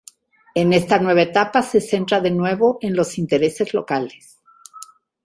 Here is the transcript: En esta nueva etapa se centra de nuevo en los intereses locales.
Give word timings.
En 0.55 0.73
esta 0.73 0.97
nueva 0.97 1.21
etapa 1.21 1.61
se 1.61 1.79
centra 1.79 2.21
de 2.21 2.31
nuevo 2.31 2.79
en 2.81 2.95
los 2.95 3.19
intereses 3.19 3.71
locales. 3.75 4.39